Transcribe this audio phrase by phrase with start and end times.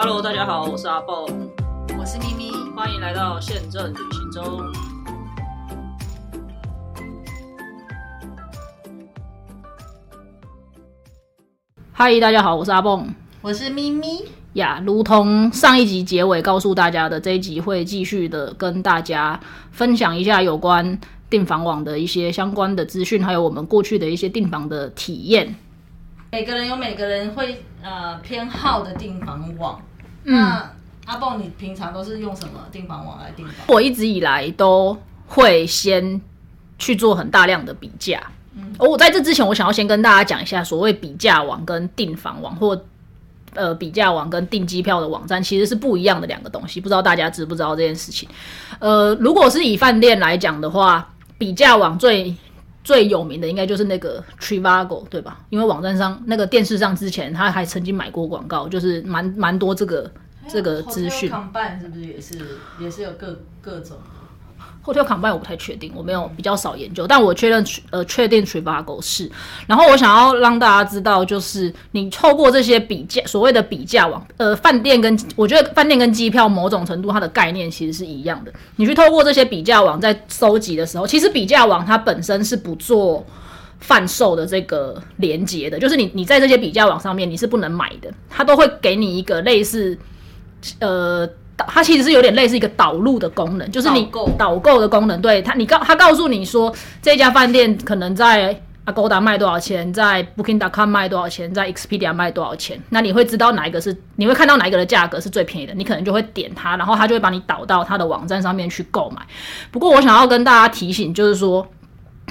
[0.00, 1.26] Hello，大家好，我是阿蹦，
[1.98, 4.62] 我是咪咪，欢迎来到宪政旅行中。
[11.90, 14.24] 嗨，大家好，我是阿蹦我是咪咪。
[14.52, 14.80] 呀。
[14.86, 19.40] 如同上一集结尾告诉大家的，这一集会继续的跟大家
[19.72, 20.96] 分享一下有关
[21.28, 25.52] 订房网的一些相关的资讯，还有我们过去的一些订房的体验。
[26.30, 29.82] 每个人有每个人会呃偏好的订房网。
[30.28, 30.70] 那
[31.06, 33.54] 阿蹦，你平常都是用什么订房网来订房？
[33.68, 34.96] 我一直以来都
[35.26, 36.20] 会先
[36.78, 38.20] 去做很大量的比价。
[38.78, 42.78] 而我在这之前，我想要先跟大家讲一下，所谓比价网跟订房网，或
[43.54, 46.80] 呃比价网跟订机票的网站其实是不一样的两个东西。
[46.80, 48.28] 不知道大家知不知道这件事情？
[48.80, 52.34] 呃，如果是以饭店来讲的话，比价网最
[52.88, 55.44] 最有名的应该就是那个 Trivago，对吧？
[55.50, 60.10] 因为网站上那个电视上之前他还曾经买过广告，就是蛮蛮多这个
[60.48, 61.30] 这个资讯。
[61.30, 62.38] Combine 是不是也是
[62.80, 63.98] 也是有各各种？
[64.88, 69.30] Hotel Combine 我不太确定，我没有比较少研究，但我确认呃确定 Trivago 是。
[69.66, 78.52] 然后我想要让大家知道，就是你透过这些比价所谓的比价网，呃，饭店跟我觉得饭店跟机票某种程度它的概念其实是一样的。
[78.76, 83.26] 你去透过这些比价网在搜集的时候，其实比价网它本身是不做
[83.80, 89.98] 贩售的这个连接的，就是你你在这些比价网上面你是不能买的，它都会给你一个类似
[90.80, 91.28] 呃。
[91.66, 95.20] 它其实是有点类似一个导入的功能，就是你导购导购的功能。
[95.20, 102.80] 对它，你告它告诉你说这家饭店可能在 Agoda 卖多少钱，在 Booking.com 卖多少钱，在 Expedia 卖多少钱。
[102.90, 109.20] 那你会知道哪一个是，你会看到哪一个的价格是最便宜的，你可能就会点它，然后它就会把你导到它的网站上面去购买。
[109.70, 111.66] 不过我想要跟大家提醒，就是说。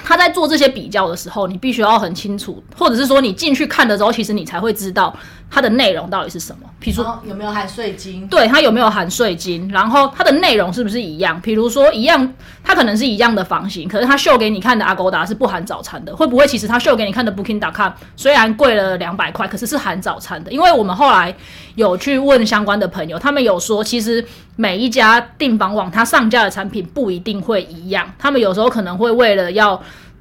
[0.04, 5.14] 他在做这些比较的时候，你必须要很清楚，或者是说你进去看的时候，其实你才会知道
[5.50, 6.68] 它的内容到底是什么。
[6.80, 8.26] 比如说，有没有含税金？
[8.28, 11.40] 对它有没有含税金，然后它的内容是不是一样？
[11.40, 12.32] 比如说一样，
[12.62, 20.52] 它可能是一样的房型，可是它秀给你看的 Agoda 是不含早餐的，会不会其实它秀给你看的 Booking.com 虽然贵了两百块，可是是含早餐的？
[20.52, 21.34] 因为我们后来
[21.74, 24.24] 有去问相关的朋友，他们有说，其实
[24.60, 29.80] 每一家订房网它上架的产品不一定会一样，他们有时候可能会为了要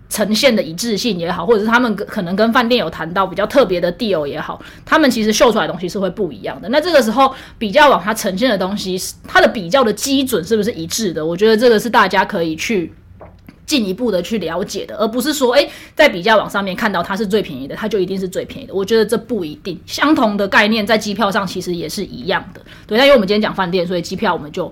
[0.09, 6.69] 呈现的一致性也好，或者是他们可能跟饭店有谈到比较特别的 deal 也好，他们其实秀出来的东西是会不一样的。
[6.69, 8.95] 那这个时候比较网它呈现的东西，
[9.27, 11.25] 它的比较的基准是不是一致的？
[11.25, 12.93] 我觉得这个是大家可以去。
[13.67, 18.73] 进一步的去了解的，而不是说，诶，在比较网上面看到它是最便宜的，它就一定是最便宜的。
[18.73, 22.61] 我觉得这不一定，相同的概念在机票上其实也是一样的。
[22.87, 24.71] 对，那因为我们今天讲饭店，所以机票我们就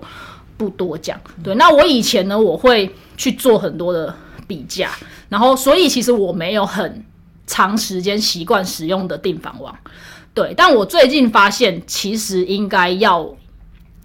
[0.56, 1.20] 不多讲。
[1.44, 4.12] 对，那我以前呢，我会去做很多的
[4.46, 4.90] 比价，
[5.28, 7.04] 然后所以其实我没有很
[7.46, 9.76] 长时间习惯使用的订房网。
[10.32, 13.36] 对，但我最近发现，其实应该要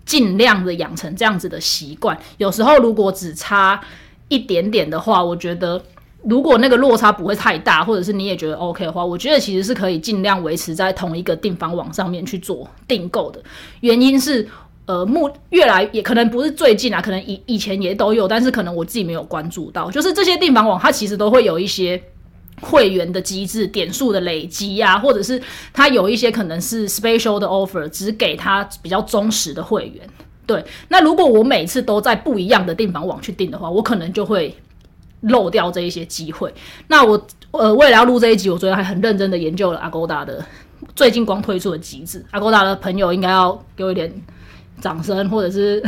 [0.05, 2.17] 尽量的养成这样子的习惯。
[2.37, 3.81] 有时候如果只差
[4.31, 5.79] 一点点的话，我觉得
[6.23, 13.43] 如果那个落差不会太大，或者是你也觉得 OK 的话，我觉得其实是可以尽量维持在同一个订房网上面去做订购的。
[13.81, 14.47] 原因是，
[14.85, 22.01] 呃，目越来也可能不是最近啊，可能以以前也都有，但是可能我自己没有关注到，就是这些订房网它其实都会有一些。
[22.63, 25.41] 会员的机制、点数的累积呀、或者是
[25.73, 30.07] 它有一些可能是 special 的 offer，只给他比较忠实的会员。
[30.51, 34.53] 对，那如果我每次都在不一样的订房网去订的话，我可能就会
[35.21, 36.53] 漏掉这一些机会。
[36.87, 40.43] 那我呃，为了要录这一集，我昨天还很认真的研究了 Agoda 的
[40.93, 42.25] 最近光推出的机制。
[42.33, 44.11] Agoda 的朋友应该要给我一点
[44.81, 45.81] 掌声，或者是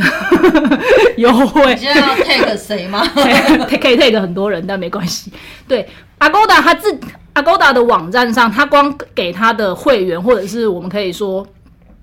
[1.18, 1.80] 优惠你。
[1.82, 3.04] 现在要 take 谁吗？
[3.82, 5.30] 可以 take 很多人，但没关系。
[5.68, 5.86] 对
[6.18, 6.98] ，Agoda 它自
[7.34, 11.44] Agoda 的网站上，他光给他的会员，或者是我们可以说，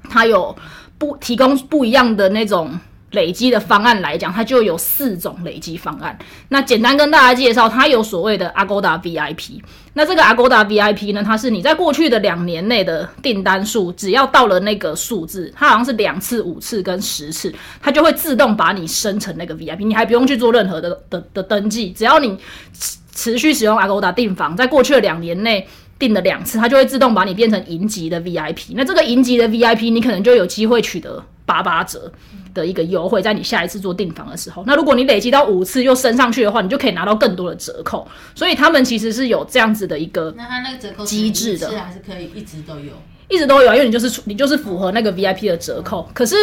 [0.09, 0.53] 他有
[1.01, 2.79] 不提供不一样的那种
[3.09, 6.15] 累积的方案来讲，它就有四种累积方案。
[6.49, 9.59] 那简单跟大家介绍，它有所谓的 Agoda VIP。
[9.93, 17.51] 那这个 Agoda VIP 呢，它是你在过去的两年内的订单数，只要到了那个数字，它好像是两次、五次跟十次，
[17.81, 22.37] 它就会自动把你生成那个 VIP，你还不用去做任何的的的登记，只要你
[22.79, 25.67] 持持续使用 Agoda 订房，在过去的两年内。
[26.01, 28.71] 订了两次，它就会自动把你变成银级的 VIP。
[28.73, 32.11] 那这个银级的 VIP，你可能就有机会取得八八折
[32.55, 34.63] 的一个优惠，在你下一次做订房的时候。
[34.65, 38.07] 那如果你累积到五次又升上去的话，你就可以拿到更多的折扣。
[38.33, 42.93] 所以他们其实是有这样子的一个那它那个折扣机制的是还是可以一直都有？
[43.29, 46.09] 一直都有啊，因为你就是你就是符合那个 VIP 的折扣。
[46.13, 46.35] 可是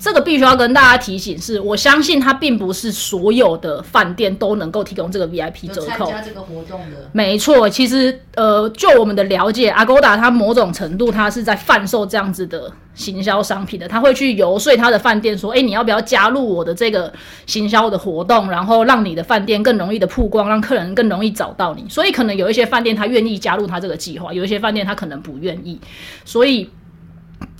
[0.00, 6.06] 这个必须要跟大家提醒是，我相信它并不是所有的饭店都能够提供这个 VIP 折扣。
[6.06, 17.12] 参加这个活动的，没错，其实呃，就我们的了解，Agoda 它某种程度它是在贩售这样子的行销商品的，他会去游说他的饭店说，哎，你要不要加入我的这个
[17.46, 21.84] 行销的活动，然后让你的饭店更容易的曝光，让客人更容易找到你。
[21.90, 25.78] 所以可能有一些饭店他愿意加入他这个计划，有一些饭店他可能不愿意，
[26.24, 26.70] 所以。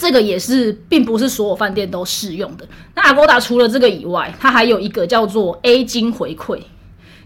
[0.01, 2.67] 这个也是，并不是所有饭店都适用的。
[2.95, 6.59] 那 Agoda 除了这个以外，它还有一个叫做 A 金回馈，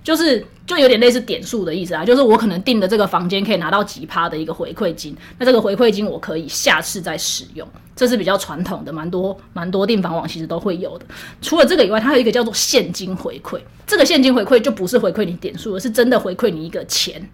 [0.02, 11.06] 就是就有点类似点数的意思啊，就是我可能订的这个房间可以拿到几趴的一个回馈金，那这个回馈金我可以下次再使用，这是比较传统的，蛮多蛮多订房网其实都会有的。
[11.40, 17.30] 除了这个以外，它还有一个叫做现金回馈，这个现金回馈就不是回馈你点数，而是真的回馈你一个钱。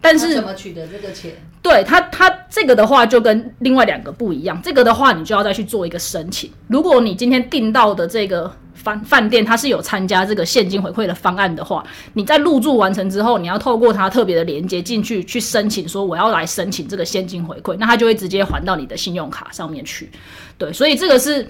[0.00, 1.32] 但是怎么取得这个钱？
[1.64, 4.60] 对它，它这个的话就跟另外两个不一样。
[4.62, 6.50] 这个的话，你就要再去做一个申请。
[6.68, 11.82] 如果你今天订到的这个饭饭店，它是有参加这个现金回馈的方案的话，
[12.12, 20.10] 你在入住完成之后，你要透过它特别的连接进去去申请，说我要来申请这个现金回馈，那它就会直接还到你的信用卡上面去。
[20.58, 21.48] 对，所以这个是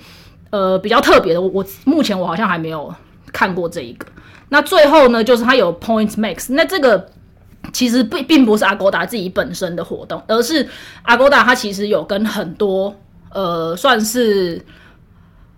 [0.51, 1.41] 呃比较特别的。
[1.41, 2.95] 我我目前我好像还没有
[3.33, 4.07] 看过这一个。
[4.49, 7.09] 那最后呢，就是它有 Points Max，那这个。
[7.75, 10.67] 其实并并不是阿勾达自己本身的活动，而是
[11.03, 12.95] 阿勾达它其实有跟很多
[13.33, 14.65] 呃算是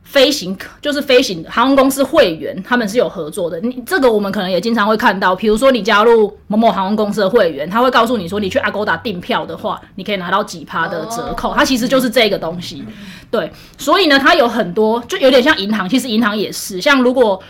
[0.03, 3.61] 飞行，就是飞行航空公司会员，他们是有合作的。
[3.61, 11.53] 你这个我们可能也经常会看到，比如说你加入某某航空公司的会员，他会告诉你说，你去阿勾达订票的话，你可以拿到几趴的折扣。
[11.55, 12.83] 它其实就是这个东西，
[13.31, 13.53] 对。
[13.77, 16.81] 所以呢，它有很多，就有点像银行，其实银行也是。
[16.81, 17.43] 像如果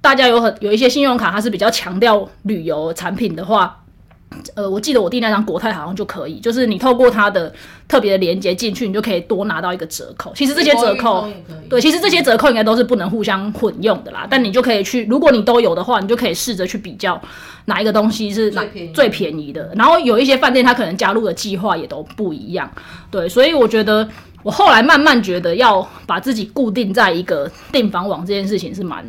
[0.00, 3.81] 大家有很有一些信用卡，它是比较强调旅游产品的话。
[4.54, 7.52] 呃，我记得我订那张国泰好像就可以，就是你透过它的
[7.88, 10.32] 特别的连接进去，你就可以多拿到一个折扣。
[10.34, 11.28] 其实这些折扣，
[11.68, 14.26] 对，其实这些折扣应该都是不能互相混用的啦。
[14.28, 17.20] 但你就可以去，如果你都有的话，你就可以试着去比较
[17.66, 18.64] 哪一个东西是哪
[18.94, 19.72] 最便宜的。
[19.74, 22.70] 然后有一些饭店它可能加入的计划也都不一样，
[23.10, 24.08] 对，所以我觉得
[24.42, 29.04] 我后来慢慢觉得要把自己固定在一个订房网这件事情是蛮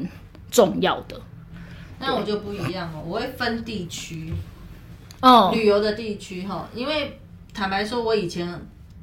[0.51, 1.19] 重要的。
[1.99, 4.33] 那我就不一样哦，我会分地区。
[5.23, 7.17] 哦，旅游的地区哈，因为
[7.53, 8.45] 坦白说，我以前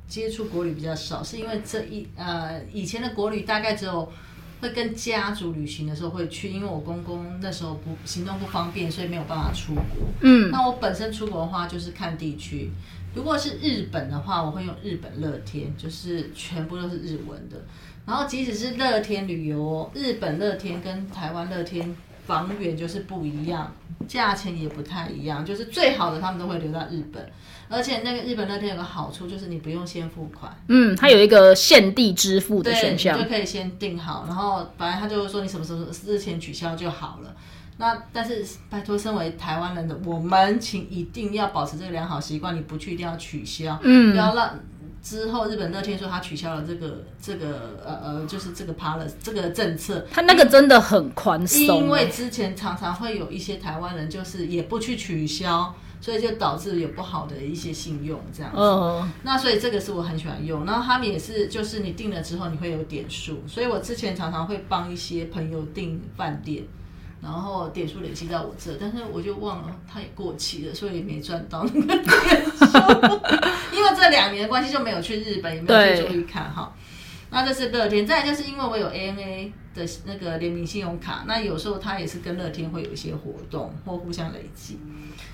[0.06, 4.12] 接触国旅比较少，是因为这一呃以前的国旅大概只有
[4.60, 9.82] 会跟家族旅行的时候会去，因为我公公那时候不行动不方便，所以没有办法出国。
[10.20, 12.70] 嗯，那我本身出国的话就是看地区，
[13.14, 17.56] 如果是日本的话，我会用日本乐天，就是全部都是日文的。
[18.04, 21.96] 然后即使是乐天旅游，日本乐天跟台湾乐天。
[22.26, 23.72] 房源就是不一样，
[24.06, 25.44] 价钱也不太一样。
[25.44, 27.30] 就是最好的他们都会留到日本，
[27.68, 37.34] 而且那个日本那天有个好处就是你不用先付款，嗯，它有一个限地支付的选项，就可以先订好，然后反正他就会说你什么时候日前取消就好了。
[37.78, 44.58] 那但是拜托，身为台湾人的我们，请一定要保持这个良好习惯，你不去一定要取消，嗯，不要让。
[45.02, 50.06] 之后，日本乐天说他取消了这个这个呃呃，就是这个 policy 这个政策。
[50.10, 51.60] 他那个真的很宽松。
[51.60, 58.58] 因为之前常常会有一些台湾人就是也不去取消，所以就导致有不好的一些信用这样子。
[58.58, 59.10] 嗯。
[59.22, 66.64] 那所以这个是我很喜欢用，然后他们也是就是你订了之后你会有点数，所以我之前常常会帮一些朋友订饭店。
[67.22, 72.64] 然后点数累积到我这，但是我就忘了它也过期了，所以也没赚到那个 点数。
[73.76, 76.74] 因为这两年的关系就没有去日本，也没有去注意看哈。
[77.30, 84.78] 那这是乐天，再就是因为我有 ANA 的那个联名信用卡，那有时候它也是跟乐天会有一些活动或互相累积。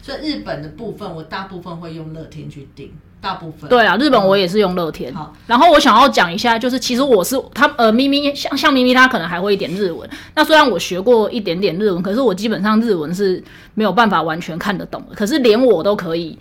[0.03, 2.93] 所以日本的部分，我大部分会用乐天去订。
[3.21, 5.13] 大部分对啊，日本我也是用乐天。
[5.13, 10.09] 好，然后我想要讲一下，就是其实我是他呃咪咪像像咪咪，他可能还会一点日文。
[10.35, 13.43] 那虽然我学过一点点日文，可是我基本上日文是
[13.75, 15.15] 没有办法完全看得懂的。
[15.17, 16.39] 可是连我都可以，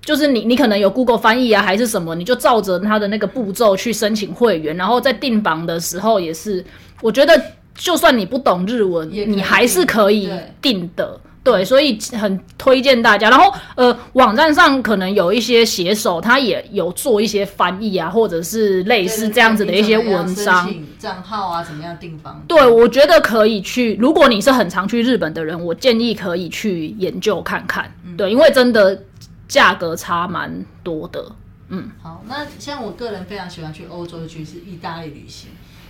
[0.00, 6.64] 就是你你可能有 Google 翻译啊，还是什么，你就照着他的那个步骤去申请会员，然后在订房的时候也是，
[7.02, 7.38] 我觉得
[7.74, 10.30] 就算你不懂日文，你还是可以
[10.62, 11.04] 订的。
[11.04, 11.31] 对，
[11.64, 13.28] 所以很推荐大家。
[13.28, 20.72] 然后，呃，网站上可能有一些写手，他也有做一些翻译啊，或者是类似这样子的一些文章。
[20.98, 22.42] 账号啊，怎么样订房？
[22.46, 23.96] 对，我觉得可以去。
[23.96, 27.92] 如果你是很常去日本的人，我建议可以去研究看看。
[28.16, 29.02] 对，因为真的
[29.48, 31.24] 价格差蛮多的。
[31.70, 35.48] 嗯，好，那像我个人非常喜欢去欧洲去是意大利旅行。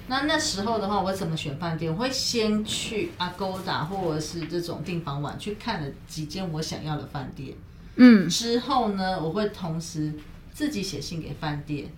[0.08, 1.90] 那那时候的话，我怎么选饭店？
[1.90, 7.54] 我会先去 Agoda 或者是这种订房网去看了几间我想要的饭店。
[7.96, 10.12] 嗯，之后呢，我会同时
[10.52, 11.88] 自己写信给饭店，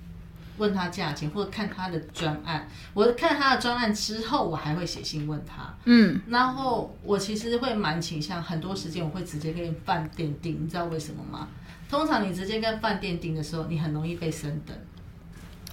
[0.59, 2.69] 问他价钱，或者看他的专案。
[2.93, 5.75] 我看他的专案之后，我还会写信问他。
[5.85, 11.49] 嗯，然后我其实会蛮倾向，很多时间我会直接跟饭店订，你知道为什么吗？
[11.89, 14.77] 通常你直接跟饭店订的时候，你很容易被升等。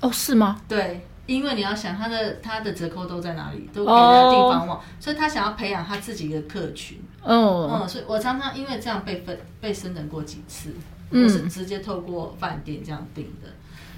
[0.02, 0.62] 哦，是吗？
[0.68, 7.00] 对，因为你要想他的他的折扣都在哪里，都给人家订房网，所以他想要培养他自己的客群。
[7.24, 10.74] 哦，嗯，所以我常常因为这样被分被升等过几次，
[11.12, 13.48] 嗯我是直接透过饭店这样订的。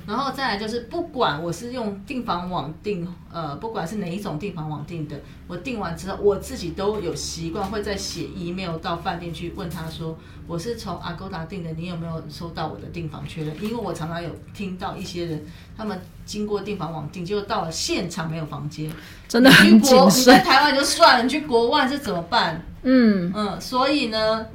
[0.05, 13.55] 然后再来就是，不管我是用订房网订，呃，不管是哪一种订房网订的，我订完之后，我自己都有习惯会在写 email 到饭店去问他说，我是从 Agoda 订的，你有没有收到我的订房确认？
[13.63, 15.45] 因为我常常有听到一些人，
[15.77, 18.91] 他们经过订房网订，结果到了现场没有房间，
[19.27, 20.39] 真的很国你在。
[20.39, 22.62] 台湾就算了，你去国外是怎么办？
[22.83, 24.45] 嗯，嗯，所以呢，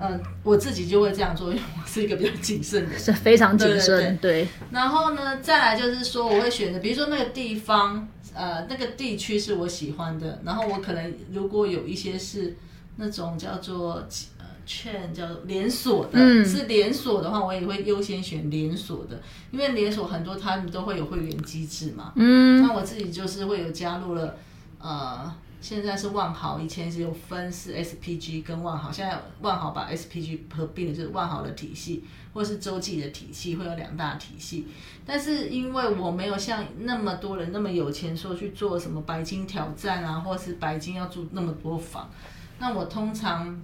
[0.00, 2.98] 嗯，我自己就会这样做，因为我是一个比较谨慎的人。
[2.98, 4.18] 是非常谨对慎。
[4.18, 12.56] 对，然后呢，再来就是说，我会选择，比如说那个地方，呃，那个地区是我喜欢的，然后我可能如果有一些是
[12.96, 14.04] 那种叫做
[14.38, 19.22] 呃 chain 叫做连锁的，嗯是连锁的话，我也会优先选连锁的，
[19.52, 22.12] 因为连锁很多他们都会有会员机制嘛。
[22.16, 24.36] 嗯，那我自己就是会有加入了，
[24.80, 25.32] 呃，
[25.64, 32.04] 现在是万豪，以前是有分是 SPG 跟万豪，现在万豪把 SPG 合并了，就是万豪的体系，
[32.34, 34.66] 或是洲际的体系，会有两大体系。
[35.06, 42.10] 但是因为我没有像那么多人那么有钱，说去做什么白金挑战啊，或是白金要住那么多房，
[42.58, 43.58] 那我通常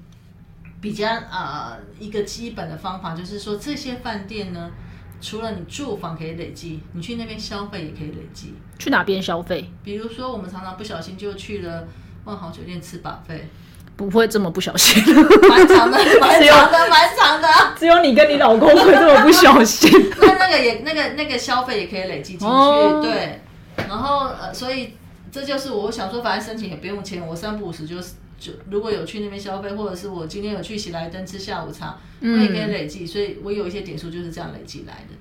[0.81, 4.71] 比较呃一个基本的方法就是说，这些饭店呢，
[5.21, 8.55] 除了你住房可以累积，你去那边消费也可以累积。
[8.79, 11.87] 去哪边消费比如说，我们常常不小心就去了
[12.25, 13.49] 万豪酒店吃把费，
[13.97, 15.03] 不会这么不小心？
[15.49, 17.49] 蛮长的， 蛮长的，蛮长的。
[17.79, 19.91] 只有你跟你老公会这么不小心。
[20.21, 23.41] 那那个也那个那个消费也可以累积进去，哦对。
[23.89, 24.95] 然后呃，所以
[25.31, 35.15] 这就是我想说，反正申请也不用钱，我三不五十就是就如果有去那边消费，或者是我今天有去喜来登吃下午茶，我也可以累计，所以我有一些点数就是这样累积来的。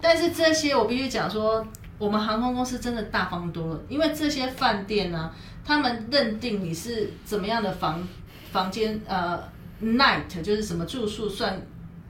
[0.00, 1.66] 但是这些我必须讲说，
[1.98, 5.32] 我们航空公司真的大方多了，因为这些饭店呢、
[5.64, 8.06] 他们认定你是怎么样的房
[8.52, 9.42] 房间，呃
[9.82, 11.60] ，night 就是什么住宿算，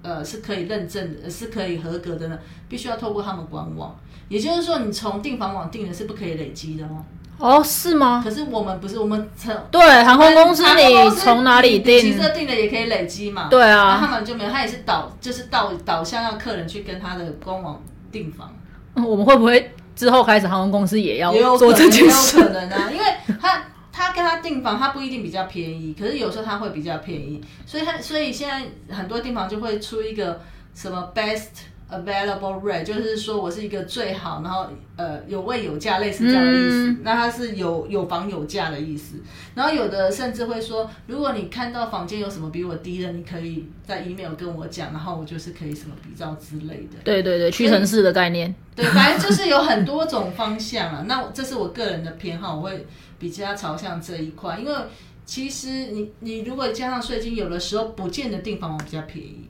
[0.03, 2.39] 呃，是可以认证的，呃是可以合格的呢，
[2.69, 3.99] 必须要透过他们官网。
[4.29, 7.03] 也就是说，你从订房网订的是不可以累积的哦。
[7.39, 8.21] 哦，是吗？
[8.23, 12.13] 可是我们不是，我们从对，航空公司你从哪里你你其？
[12.13, 13.49] 实订的也可以累积嘛。
[13.49, 17.81] 对啊他们就没有，他也是导，就是导导向让客人去跟他的官网
[18.11, 18.53] 订房。
[18.95, 22.43] 嗯我们会不会之后开始航空公司也要做这件事？
[22.43, 23.05] 可能啊，因为
[23.41, 30.41] 他他跟他订房，他不一定比较便宜，可是有时候他会比较便宜，所以他所以现在很多订房就会出一个
[30.75, 31.49] 什么 best
[31.91, 34.67] available rate，就是说我是一个最好，然后
[34.97, 36.89] 呃有位有价，类似这样的意思。
[36.91, 39.17] 嗯那它是有有房有价的意思。
[39.55, 46.99] 然后有的甚至会说，如果你看到房间有什么比我低的，你可以在 email 跟我讲，然后我就是可以什么比较之类的。
[47.05, 48.55] 对对对，屈臣氏的概念。
[48.75, 51.05] 对，反正就是有很多种方向啊。
[51.07, 52.87] 那我这是我个人的偏好，我会
[53.19, 54.75] 比较朝向这一块，因为
[55.25, 59.49] 其实你你如果加上税金，有的时候不见得订房网比较便宜，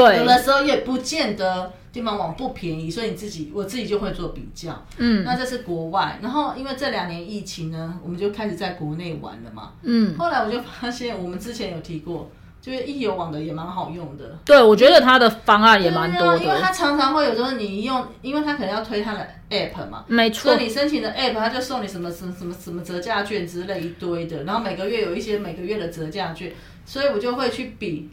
[0.00, 4.84] 有，的时候也不见得地方网不便宜，所以你自己我自己就会做比较。
[4.98, 9.72] 嗯那这是国外，然后因为这两年疫情呢，我们就开始在国内玩了嘛。
[9.82, 14.36] 嗯，后来我就发现，我们之前有提过，就是易游网的也蛮好用的。
[14.44, 20.64] 对，我觉得它的方案也蛮多对啊因为，它常常会有时候你用，因为它可能要推它的 app 嘛，没错所以。
[20.64, 26.52] 你申请的 app，它就送你什么什么什么什么折价券之类一堆的，然后每个月有一些每个月的折价券，
[26.84, 28.10] 所以我就会去比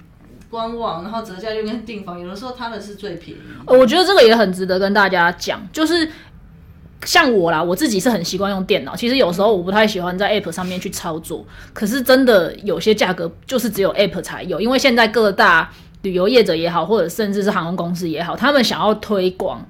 [0.51, 3.39] 官网，然后折价就跟订房，有的时候它的是最便宜。
[3.65, 6.07] 呃我觉得这个也很值得跟大家讲，就是
[7.05, 8.93] 像我啦，我自己是很习惯用电脑。
[8.93, 19.65] 其实有时候我不太喜欢在 App 上面去操作，可是真的有些价格就是只有 App 才有，因为现在各大旅游业者也好，或者甚至是航空公司也好，他们想要推广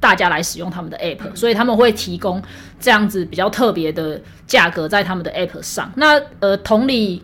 [0.00, 2.42] 大家来使用他们的 App，所以他们会提供
[2.80, 5.92] 这样子比较特别的价格在他们的 App 上。
[5.96, 7.22] 那呃，同理。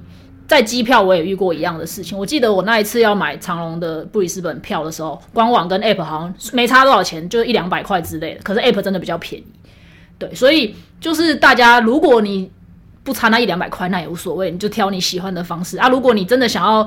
[0.50, 2.18] 在机票我也遇过一样的事情。
[2.18, 8.40] 我记得我那一次要买长龙的布里斯本票的时候，官网跟 App 好像没差多少钱，就一两百块之类的。
[8.42, 9.46] 可是 App 真的比较便宜，
[10.18, 12.50] 对，所以就是大家如果你
[13.04, 15.88] 不差那一两百块，那也无所谓，你就挑你喜欢的方式啊。
[15.88, 16.84] 如果你真的想要，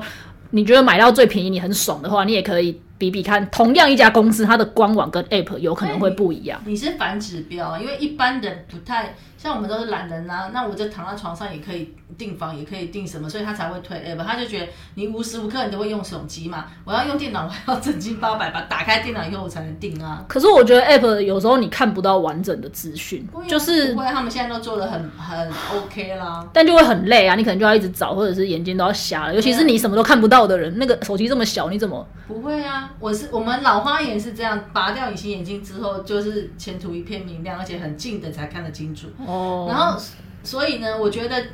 [0.50, 6.60] 你觉得买到最便宜，你很爽的话，你也可以比比看，同样一家公司它的官网跟 App 有可能会不一样。
[6.66, 14.24] 你是反指标，因为一般人不太像我们都是懒人啊，那我就躺在床上也可以订房，也可以订什么，所以他才会推 app。
[14.24, 20.24] 他就觉得你无时无刻你都会用手机嘛，我要用电脑，我还要整经八百把打开电脑以后我才能订啊。
[20.26, 26.48] 可是我觉得 app 有时候你看不到完整的资讯，就是不会，他们现在都做的很很 OK 啦。
[26.54, 29.34] 但就会很累啊，你可能就要一直找，或者是眼睛都要瞎了。
[29.34, 32.06] 尤其是你什么都看不到的人，那个手机这么小，你怎么？
[32.26, 39.08] 不会啊，我是我们老花眼是这样，拔掉隐形眼镜之后，就是前途一片明亮，而且很近的才看得清楚。
[39.26, 39.33] 哦。
[39.68, 40.00] 然后，
[40.42, 41.44] 所以呢，我觉得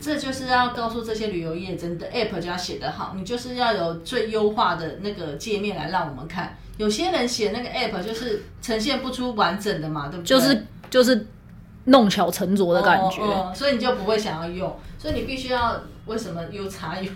[0.00, 6.56] 这就是要告诉这些旅游业，真的 app 就要写得好，你就是要有最优化的那个界面来让我们看。
[6.76, 10.28] 有些人写那个 app 就是呈现不出完整的嘛，对不对？
[10.28, 11.26] 就是就是
[11.86, 13.22] 弄巧成拙的感觉，
[13.54, 14.76] 所以你就不会想要用。
[14.98, 17.10] 所以你必须要为什么 U 查 U？U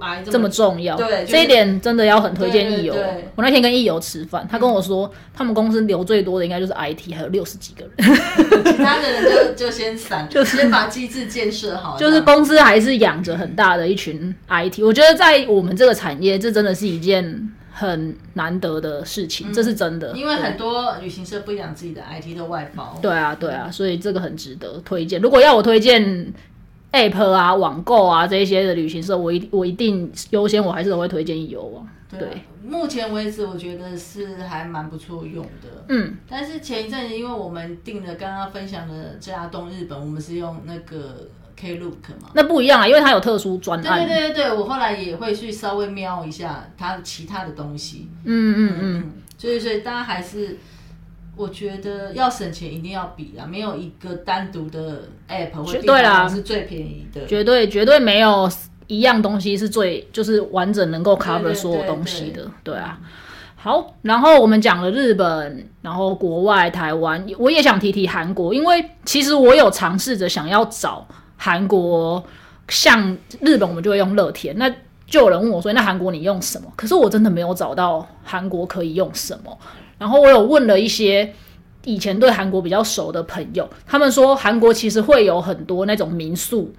[0.00, 2.94] I 这么重要，对这一点真的要很推荐易游。
[3.36, 8.16] 我那天跟易游吃饭，他跟我说，他们公司留最多的应该就是 I T，还有六十几个人，
[8.76, 9.24] 其他的人
[9.56, 11.96] 就就先散， 就先把机制建设好。
[11.96, 20.12] 就是公司还是养着很大的一群 I T，我觉得在我们这个产业，这真的是一件很难得的事情，这是真的。
[20.16, 22.98] 因为很多旅行社不养自己的 I T 的外包。
[23.00, 25.20] 对啊，对啊，所以这个很值得推荐。
[25.20, 26.34] 如果要我推荐。
[26.92, 31.86] App 啊，网购啊，这些的旅行社，我一我一定优先，我还是会推荐游网。
[32.10, 32.28] 对，
[32.62, 35.84] 目前为止我觉得是还蛮不错用的。
[35.88, 41.26] 嗯，但是前一阵子因为我们订了刚刚分享的这家东日本，我们是用那个
[41.58, 44.06] Klook 嘛，那不一样啊，因为它有特殊专案。
[44.06, 48.10] 对对对对，我后来也会去稍微瞄一下它其他的东西。
[48.24, 50.58] 嗯嗯嗯，所以所以大家还是。
[51.34, 58.50] 我觉得要省钱一定要比啊，没有一个单独的 app 或对啦是最便宜的，绝对绝对没有
[58.86, 62.98] 一样东西是最就是完整能够 cover 所有东西的，对啊。
[63.56, 72.22] 好，然后我们讲了日本，然后国外台湾，我也想提提韩国，因为其实我有尝试着想要找韩国
[72.68, 74.68] 像日本，我们就会用乐天，那
[75.06, 76.70] 就有人问我说，那韩国你用什么？
[76.74, 79.56] 可是我真的没有找到韩国可以用什么。
[80.02, 81.32] 然后我有问了一些
[81.84, 86.74] 以前对韩国比较熟的朋友，他们说韩国其实会有很多那种民宿，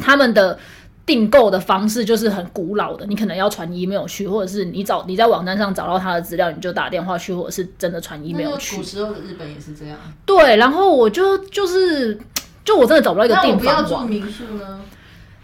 [0.00, 0.58] 他们的
[1.04, 8.78] 订购的方式就是很古老的，你可能要传 email 去，或者是你找你在网站上找到他的资料，你就打电话去，或者是真的传 email 去。
[8.78, 9.98] 古时候的日本也是这样。
[10.24, 12.18] 对，然后我就就是
[12.64, 13.58] 就我真的找不到一个地方。
[13.58, 14.80] 不要住民宿呢？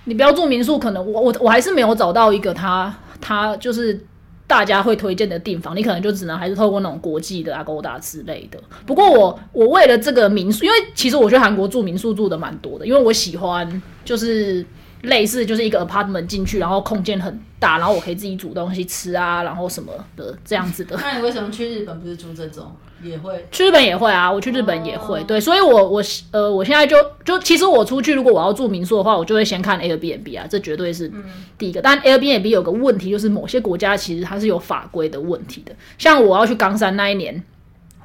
[0.05, 4.03] 你不要住民宿，可能我我我还是没有找到一个他他就是。
[4.47, 8.59] 大家会推荐的地方，你可能就只能还是透过那种国际的啊、勾搭之类的。
[8.87, 14.65] 不过我我为了这个民宿，因为其实我去韩国住民宿住的蛮多的，因为我喜欢就是
[15.03, 20.97] 类似就是一个 apartment 进去，然后空间很大，然后我可以自己煮东西吃啊，然后什么的这样子的。
[20.97, 22.71] 那你为什么去日本不是住这种？
[23.03, 31.13] 也会去日本也会啊，我去日本也会，对，所以，我我呃，我现在就就其实我出去，如果我要住民宿的话，我就会先看 Airbnb 啊，这绝对是
[31.59, 31.83] 第一个。
[31.83, 35.73] 但 Airbnb 有个问题，就是某些国家其实它是有法规的问题的。
[35.99, 37.43] 像我要去冈山那一年，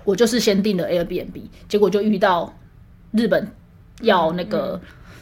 [0.04, 2.54] 我就是先订了 Airbnb，结果就遇到
[3.12, 3.48] 日本
[4.02, 4.80] 要那个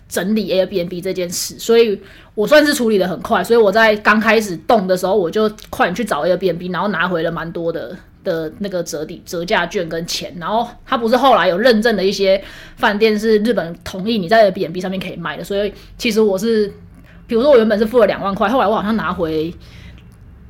[0.07, 2.01] 整理 Airbnb 这件事，所以
[2.33, 3.43] 我算是处理的很快。
[3.43, 7.95] 所以我在刚开始动的时候，我就快点去找 Airbnb，然后拿回了蛮多的。
[8.29, 12.39] 的那个折抵折价券跟钱，然后他不是后来有认证的一些
[12.75, 16.71] 饭店是日本同意你在 B N B 上面可以卖的，所以其实我是，
[17.25, 19.51] 比如说我原本是付了两万块，后来我好像拿回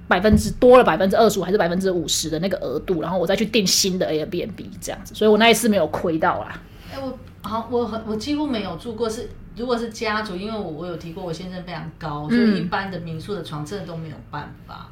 [0.09, 6.61] 百分之多了百分之二十五还是百分之五十的那个额度，然后我再去订新的 A B N B 这样子，所以我那一次没有亏到啦。
[6.93, 14.89] 哎，我好，我我几乎没有住过，是如果是家族，因为我我有提过我先生非常高，所以一般的民宿的床真的都没有办法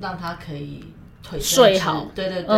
[0.00, 0.84] 让他可以。
[1.40, 2.56] 睡好，对对对。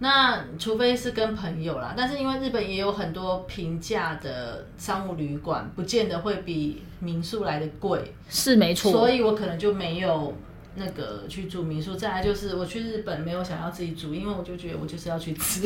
[0.00, 8.92] 那除非是跟朋友啦，但是因为日本也有很多平价的商务旅馆，不见得会比民宿来的贵，是没错。
[8.92, 10.32] 所以我可能就没有
[10.76, 11.96] 那个去住民宿。
[11.96, 15.62] 再来就是我去日本没有想要自己煮，因为我就觉得我就是要去吃，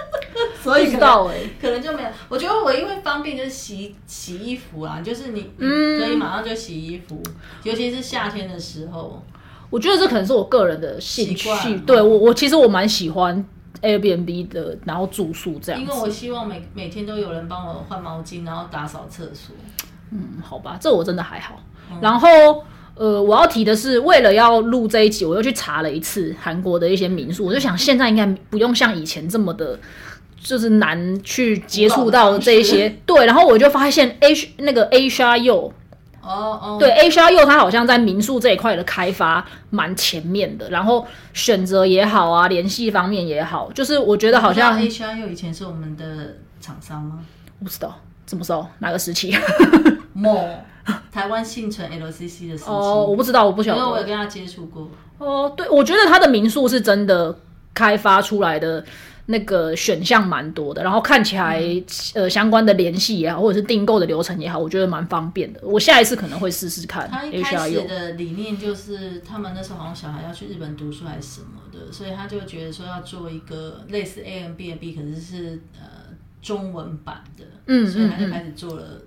[0.62, 2.08] 所以知道哎，可能就没有。
[2.28, 7.22] 我觉得我因为方便就是洗洗衣服啊，就是你所以马上就洗衣服，
[7.62, 9.24] 尤其是夏天的时候。
[9.72, 11.48] 我觉得这可能是我个人的兴趣，
[11.86, 13.42] 对我我其实我蛮喜欢
[13.80, 15.80] Airbnb 的，然后住宿这样。
[15.80, 19.56] 因为我希望每每天都有人帮我换毛巾，然后打扫厕所。
[20.10, 21.58] 嗯，好吧，这我真的还好。
[22.02, 22.28] 然后
[22.94, 29.78] 呃，我要提的是，为了要录这一集，我又去查了一次韩国的一些民宿，我就想现在应该不用像以前这么的，
[30.38, 32.94] 就是难去接触到这一些。
[33.06, 35.72] 对，然后我就发现 A 那个 A 沙柚。
[36.22, 47.18] 哦哦，对，H R U 它好像在民宿这一块的开发蛮前面的，然后选择也好啊，联系方面也好，就是我觉得好像 H R U 以前是我们的厂商吗？
[47.58, 49.36] 我不知道什么时候哪个时期
[50.14, 50.48] 某
[51.10, 52.64] 台湾幸存 LCC 的时期。
[52.66, 53.78] 哦，我不知道，我不晓得。
[53.80, 54.88] 因为我有跟他接触过。
[55.18, 57.36] 哦，对，我觉得他的民宿是真的
[57.74, 58.84] 开发出来的。
[59.26, 61.62] 那个选项蛮多的，然后看起来
[62.14, 65.60] 呃相关的联系也好，或者是订购的流程也好，我觉得蛮方便的。
[65.62, 67.08] 我下一次可能会试试看。
[67.08, 79.02] 他一开始的理念就是他们那时候好像小孩要去日本读书还是什么的，所以他就觉得说要做一个类似 A M B N B，可是是呃中文版的，嗯，所以他就开始做了。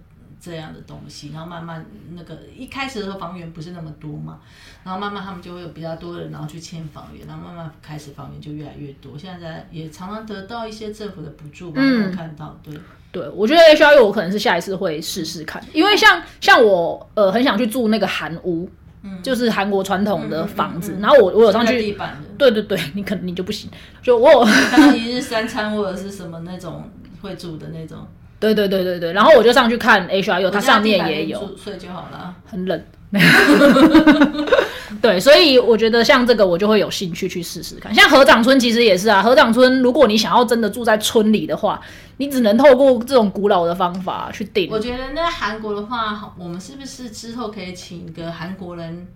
[0.46, 4.40] 这样的东西，然后慢慢那个一开始的时候房源不是那么多嘛，
[4.84, 9.18] 然后慢慢他们就会有比较多的人，然后去签房源，然后慢慢开始房源就越来越多。
[9.18, 11.82] 现在也常常得到一些政府的补助嘛，
[12.16, 12.78] 看到对。
[13.12, 18.70] 对，我觉得 H R U 我可能是下一次会试试看，因为像像我呃很想去住那个韩屋，
[19.04, 23.72] 嗯，就是韩国传统的房子，然后我我有上去地板的，对对对，你可能你就不行，
[24.04, 24.30] 就我。
[24.30, 28.06] 有 看到一日三餐或者是什么那种会住的那种。
[28.40, 32.84] 对对对对对，然后我就上去看 H R U，它上面也有，睡就好了，很冷。
[35.02, 37.94] 对，所以我觉得像这个我就会有兴趣去试试看。
[37.94, 41.80] 像河长村其实也是啊，河长村如果你想要真的住在村里的话，
[42.18, 44.70] 你只能透过这种古老的方法去订。
[44.70, 49.08] 我觉得那韩国的话，我们是不是之后可以请一个韩国人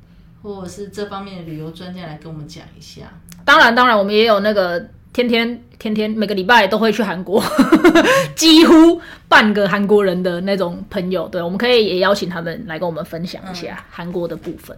[0.43, 3.01] 或者是这方面的旅游专家来跟我们讲一下？
[3.43, 4.87] 当然当然，我们也有那个。
[5.11, 7.43] 天天天天每个礼拜都会去韩国，
[8.35, 14.77] 几乎半个韩国人的那种朋友，对，我们可以也邀请他们来跟我们分享一下韩国的部分。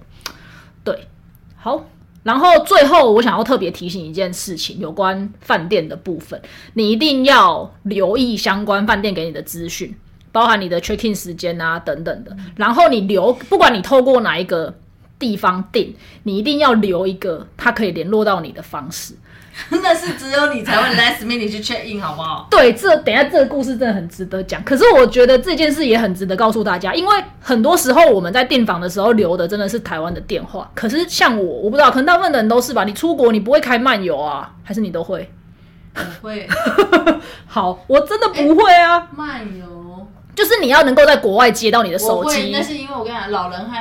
[0.83, 1.07] 对，
[1.57, 1.85] 好，
[2.23, 6.41] 然后最后我想要特别提醒一件事情，有关饭店的部分，
[6.73, 9.93] 你一定要留意相关饭店给你的资讯，
[10.31, 12.35] 包含你的 check in 时间啊等等的。
[12.55, 14.73] 然后你留，不管你透过哪一个
[15.19, 19.13] 地方订，你一定要留一个他可以联络到你的方式。
[19.69, 22.47] 那是只有你才会 last minute 去 check in 好不好？
[22.49, 24.63] 对，这等下这个故事真的很值得讲。
[24.63, 30.69] 可是我觉得这件事也很值得告诉大家，因为很多时候我们在订房的时候留的真的是台湾的电话。
[30.73, 32.83] 可是像我，我不知道，可能大部分的人都是吧。
[32.83, 34.53] 你出国你不会开漫游啊？
[34.63, 35.29] 还是你都会？
[35.95, 36.47] 我会。
[37.45, 39.09] 好，我真的不会啊。
[39.15, 42.51] 漫游就是你要能够在国外接到你的手机。
[42.53, 43.77] 那是因为我跟你讲，老人和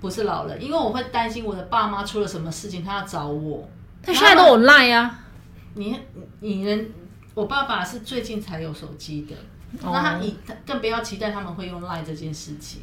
[0.00, 3.68] 不是老人，因为我会担心我的爸妈出了什么事情，他要找我。
[4.04, 5.18] 他现在都有赖呀，
[5.74, 5.98] 你
[6.40, 6.90] 你人，
[7.34, 9.36] 我爸爸是最近才有手机的，
[9.82, 12.82] 那他你更不要期待他们会用赖这件事情。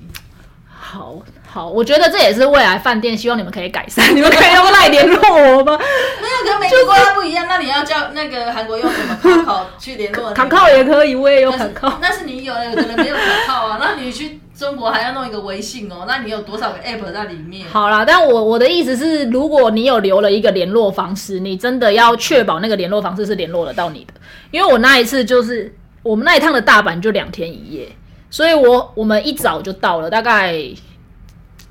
[0.81, 5.77] 好好，我觉得这也是未来饭店希望你们可以改善， 你们可以用赖联络我吗？
[5.77, 10.31] 没有跟美国不一样，那你要叫那个韩国用什么卡靠去联络？
[10.33, 11.99] 卡靠也可以，我也有卡靠。
[12.01, 14.39] 那是你有，有的人没有卡靠啊，那你去。
[14.59, 17.65] 中国还要弄一个微信哦，那你有多少个 app 在里面？
[17.69, 24.13] 好啦，但我我的意思是，如果你有留了一个联络方式，你真的要确保那个联络方式是联络得到你的。
[24.51, 27.87] 因为我那一次就是我们那一趟的大阪就两天一夜，
[28.29, 30.61] 所以我我们一早就到了，大概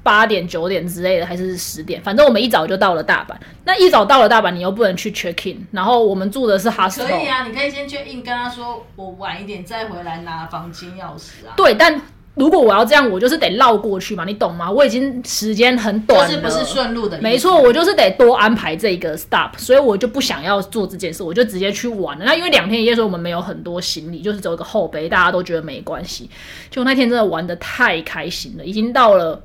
[0.02, 3.34] 八点九点之类的，还是十点，反正我们一早就到了大阪。
[3.64, 7.06] 那一早到了大阪，你又不能去 check in，然后我们住的是 hostel。
[7.06, 11.52] 可以啊，你可以先 check in，跟他说我晚一点再回来拿房间钥匙啊。
[11.54, 12.00] 对，但。
[12.38, 14.70] 如果我要这样，我就是得绕过去嘛，你懂吗？
[14.70, 17.20] 我已经时间很短了，是不是顺路的？
[17.20, 22.24] 没错，我就是得多安排这个 stop，所以我就不想要做这件事，我就直接去玩了。
[22.24, 26.30] 那因为两天一夜，所以我们没有很多行李，就是走一个后背，大家都觉得没关系。
[26.70, 29.42] 就那天真的玩的太开心了，已经到了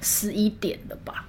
[0.00, 1.24] 十一点了吧？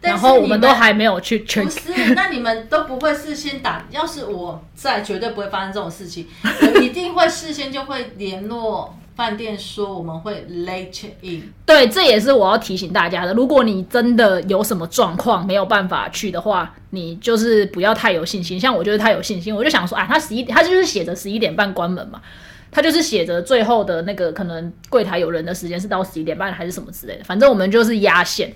[0.00, 1.64] 然后我们都还没有去 check。
[1.64, 3.84] 不是，那你们都不会事先打？
[3.90, 8.94] 要是我在，绝对不会发生这种事情，我一定会事先就会联络。
[9.18, 13.34] 饭店说我们会 late in，对，这也是我要提醒大家的。
[13.34, 18.60] 如果你真的有什么状况没有办法去的话，你就是不要太有信心。
[18.60, 22.22] 像我就是太有信心，我就想说，啊，他十一，他就是写着十一点半关门嘛，
[22.70, 28.54] 他就是写着最后的那个可能柜台有人的时间是到十一点半还是什么之类的，反正我们就是压线，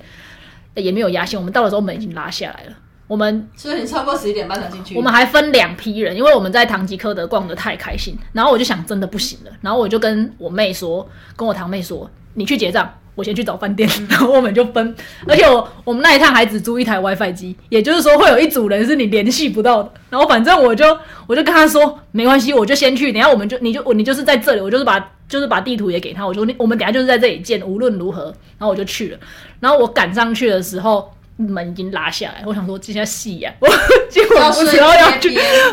[0.77, 2.77] 也没有压线，我们到的时候门已经拉下来了。
[3.13, 4.97] 我们所以你超过十一点半才进去。
[4.97, 14.97] 我们还分两批人，因为我们在唐吉诃德逛的太开心，然后我就想真的不行了，然后我就跟我妹说，跟我堂妹说，你去结账，我先去找饭店， 然后我们就分。
[15.29, 19.93] 而且我我们那一趟还只租一台 WiFi 机，也就是说会有一组人是你联系不到的。
[20.09, 20.87] 然后反正我就
[21.27, 24.99] 我就跟他说，没关系，我就先去，等下我们就你就我你就是在这里，我就是把
[25.29, 28.25] 就是把地图也给他，我说你我们等下就是在这里见，无论如何，
[28.57, 29.19] 然后我就去了。
[29.61, 31.13] 然后我赶上去的时候。
[31.51, 33.69] 门已经拉下来，我想说这下戏呀，我
[34.11, 35.31] 结果不知道要去，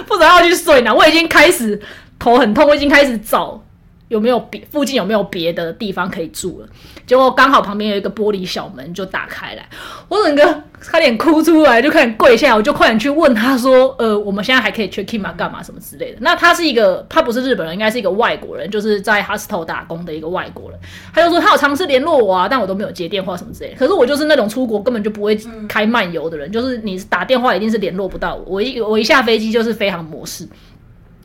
[0.07, 0.93] 不知道要去睡呢。
[0.93, 1.79] 我已经开始
[2.17, 3.61] 头很痛，我已经开始找
[4.09, 6.67] 有没有别附近有没有别的地方可以住了。
[7.07, 9.67] 结果刚好旁边有一个玻璃小门就打开来，
[10.07, 15.33] 我整个差点哭出来，就快点跪下来，我就快点去问他说：“呃，我们现在还可以 check in 吗？
[15.35, 20.79] 干嘛什么之类的？”那他是一个，他不是日本人，应该是一个外国人，就是在 hostel 打工的一个外国人。
[21.13, 23.77] 他就说他有尝试联络我啊，但我都没有接电话什么之类的。
[23.77, 28.43] 可是我就是那种出国根本就不会开漫游的人，就是你打电话一定是联络不到我。
[28.45, 30.47] 我一我一下飞机就是飞航模式，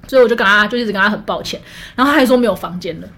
[0.07, 1.61] 所以我就跟他就一直跟他很抱歉，
[1.95, 3.09] 然后他还说没有房间了。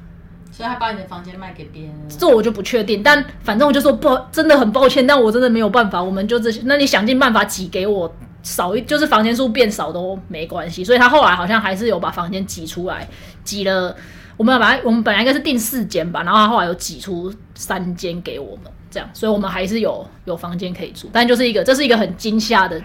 [0.50, 1.92] 所以他把你的房间卖给别人。
[2.08, 8.10] 这我就不确定，但反正我就说不，真的很抱歉，但我真的没有办法，我们就这些，那你想尽办法挤给我
[8.42, 10.82] 少一，就是房间数变少都没关系。
[10.82, 13.06] 所以他后来好像还是有把房间挤出来，
[13.44, 13.94] 挤了。
[14.38, 22.78] 我们本来我们本来应该是订四间吧，然后他后来有挤出三间给我们，这样，所以我们还是有有房间可以住，但就是一个这是一个很惊吓的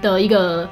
[0.00, 0.68] 的一个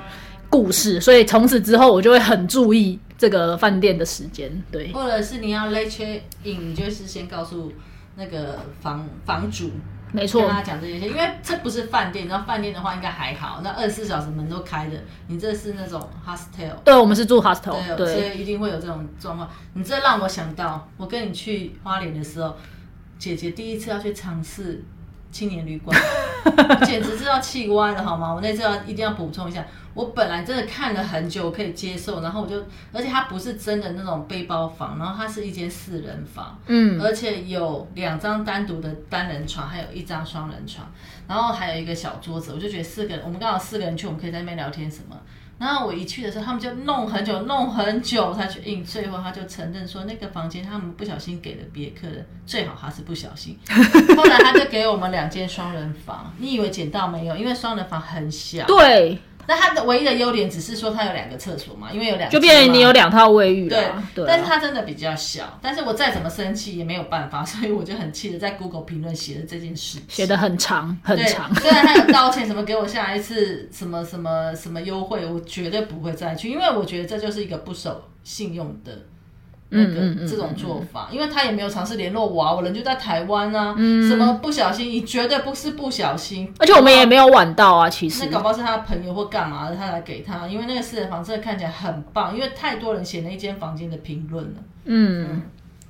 [0.51, 2.99] 故事，所以从此之后我就会很注意。
[3.21, 7.71] 这个饭店的时间，对，或者是你要 late check in，你就是先告诉
[8.17, 9.71] 那个房房主，
[10.11, 19.47] 没错，跟他讲这些，因为这不是饭店，然后饭店的话应该还好，那二十四小时门都开的，你这是那种 hostel，对，我们是住 hostel，对，所以一定会有这种状况。
[19.75, 22.57] 你这让我想到，我跟你去花莲的时候，
[23.19, 24.83] 姐姐第一次要去尝试
[25.31, 25.99] 青年旅馆，
[26.85, 28.33] 简直是要气歪了，好吗？
[28.33, 29.65] 我那次要一定要补充一下。
[29.93, 32.57] 我本来真的看了很久，可以接受，然后我就，
[32.93, 40.87] 而且它不是真的那种背包房，然后它是一间四人房，嗯，而且有两张单独的单人床，还有一张双人床，
[41.27, 45.17] 然后还有一个小桌子，我就觉得四个人，我们刚好四个人去，我们可以在那边聊天什么。
[45.61, 53.59] 然后我一去的时候，他们就弄很久，弄很久才去印，最后他就承认说那个房间他们不小心给了别客人，最好他是不小心。
[54.17, 57.37] 后来他就给我们两间双人房，你以为捡到没有？
[57.37, 58.65] 因为双人房很小。
[58.67, 59.19] 对。
[59.51, 63.85] 那它的唯一的优点只是说它有两个厕所嘛，因为有两就变成你有两套卫浴对。
[64.15, 65.59] 对，但是它真的比较小。
[65.61, 71.53] 但是我再怎么生气也没有办法， 所以我就很气的在 Google 评论写了这件事，写的很长很长。
[71.57, 78.93] 虽然他有道歉，什么给我下一次什么什么什么优惠，我绝对不会再去，因为我觉得这就是一个不守信用的。
[79.71, 88.25] 那个这种做法，因为他也没有尝试联络我啊，我人就在台湾啊，什么不小心，你绝对不是不小心，而且我们也没有晚到啊，其实。
[88.25, 94.51] 那搞不好是他朋友或干嘛的，他来给他，因为那个私人房真的看起来很棒，因为太多人写那一间房间的评论了。
[94.87, 95.43] 嗯，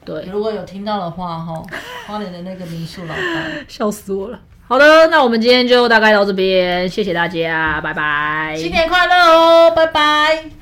[0.04, 1.62] 对，如果有听到的话哈，
[2.06, 4.38] 花莲的那个民宿老板， 笑死我了。
[4.68, 10.59] 好的，那我们今天就大概到这边，谢谢大家，拜拜，新年快乐哦，拜拜。